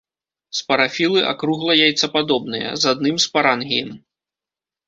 [0.59, 3.89] Спарафілы акругла-яйцападобныя, з адным спарангіем.